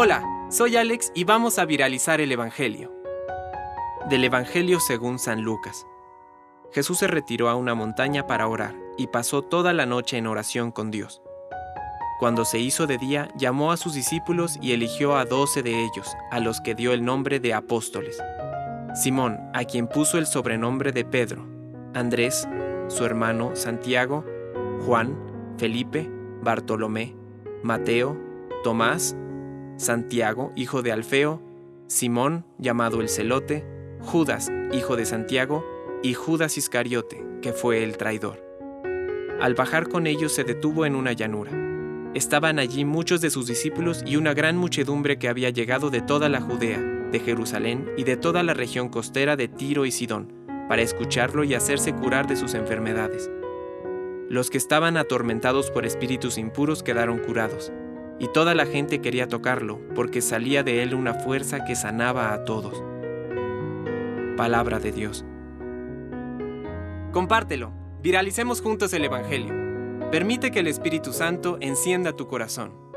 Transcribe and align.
Hola, 0.00 0.22
soy 0.48 0.76
Alex 0.76 1.10
y 1.14 1.24
vamos 1.24 1.58
a 1.58 1.64
viralizar 1.64 2.20
el 2.20 2.30
Evangelio. 2.30 2.92
Del 4.08 4.22
Evangelio 4.22 4.78
según 4.80 5.18
San 5.18 5.42
Lucas. 5.42 5.86
Jesús 6.72 6.98
se 6.98 7.08
retiró 7.08 7.48
a 7.48 7.56
una 7.56 7.74
montaña 7.74 8.26
para 8.26 8.46
orar 8.48 8.76
y 8.96 9.08
pasó 9.08 9.42
toda 9.42 9.72
la 9.72 9.86
noche 9.86 10.16
en 10.16 10.26
oración 10.26 10.70
con 10.70 10.90
Dios. 10.90 11.20
Cuando 12.20 12.44
se 12.44 12.60
hizo 12.60 12.86
de 12.86 12.96
día, 12.96 13.28
llamó 13.36 13.72
a 13.72 13.76
sus 13.76 13.94
discípulos 13.94 14.58
y 14.62 14.72
eligió 14.72 15.16
a 15.16 15.24
doce 15.24 15.62
de 15.62 15.82
ellos, 15.82 16.14
a 16.30 16.38
los 16.38 16.60
que 16.60 16.74
dio 16.74 16.92
el 16.92 17.04
nombre 17.04 17.40
de 17.40 17.54
apóstoles. 17.54 18.22
Simón, 18.94 19.40
a 19.52 19.64
quien 19.64 19.88
puso 19.88 20.18
el 20.18 20.26
sobrenombre 20.26 20.92
de 20.92 21.04
Pedro, 21.04 21.44
Andrés, 21.94 22.46
su 22.86 23.04
hermano 23.04 23.56
Santiago, 23.56 24.24
Juan, 24.86 25.18
Felipe, 25.56 26.08
Bartolomé, 26.40 27.16
Mateo, 27.62 28.16
Tomás, 28.62 29.16
Santiago, 29.78 30.52
hijo 30.56 30.82
de 30.82 30.90
Alfeo, 30.90 31.40
Simón, 31.86 32.44
llamado 32.58 33.00
el 33.00 33.08
celote, 33.08 33.64
Judas, 34.00 34.50
hijo 34.72 34.96
de 34.96 35.06
Santiago, 35.06 35.64
y 36.02 36.14
Judas 36.14 36.58
Iscariote, 36.58 37.24
que 37.40 37.52
fue 37.52 37.84
el 37.84 37.96
traidor. 37.96 38.44
Al 39.40 39.54
bajar 39.54 39.88
con 39.88 40.08
ellos 40.08 40.32
se 40.32 40.42
detuvo 40.42 40.84
en 40.84 40.96
una 40.96 41.12
llanura. 41.12 41.52
Estaban 42.14 42.58
allí 42.58 42.84
muchos 42.84 43.20
de 43.20 43.30
sus 43.30 43.46
discípulos 43.46 44.02
y 44.04 44.16
una 44.16 44.34
gran 44.34 44.56
muchedumbre 44.56 45.16
que 45.18 45.28
había 45.28 45.50
llegado 45.50 45.90
de 45.90 46.02
toda 46.02 46.28
la 46.28 46.40
Judea, 46.40 46.80
de 46.80 47.20
Jerusalén 47.20 47.88
y 47.96 48.02
de 48.02 48.16
toda 48.16 48.42
la 48.42 48.54
región 48.54 48.88
costera 48.88 49.36
de 49.36 49.46
Tiro 49.46 49.86
y 49.86 49.92
Sidón, 49.92 50.32
para 50.68 50.82
escucharlo 50.82 51.44
y 51.44 51.54
hacerse 51.54 51.92
curar 51.94 52.26
de 52.26 52.34
sus 52.34 52.54
enfermedades. 52.54 53.30
Los 54.28 54.50
que 54.50 54.58
estaban 54.58 54.96
atormentados 54.96 55.70
por 55.70 55.86
espíritus 55.86 56.36
impuros 56.36 56.82
quedaron 56.82 57.18
curados, 57.18 57.72
y 58.18 58.28
toda 58.28 58.54
la 58.54 58.66
gente 58.66 59.00
quería 59.00 59.28
tocarlo, 59.28 59.80
porque 59.94 60.20
salía 60.20 60.62
de 60.62 60.82
él 60.82 60.94
una 60.94 61.14
fuerza 61.14 61.64
que 61.64 61.76
sanaba 61.76 62.32
a 62.32 62.44
todos. 62.44 62.82
Palabra 64.36 64.78
de 64.78 64.92
Dios. 64.92 65.24
Compártelo, 67.12 67.72
viralicemos 68.02 68.60
juntos 68.60 68.92
el 68.92 69.04
Evangelio. 69.04 69.54
Permite 70.10 70.50
que 70.50 70.60
el 70.60 70.66
Espíritu 70.66 71.12
Santo 71.12 71.58
encienda 71.60 72.14
tu 72.14 72.26
corazón. 72.28 72.87